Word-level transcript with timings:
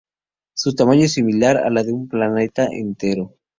Su 0.55 0.73
tamaño 0.73 1.03
es 1.03 1.13
similar 1.13 1.57
al 1.57 1.75
de 1.75 1.91
un 1.93 2.07
planeta 2.07 2.65
entero. 2.65 3.37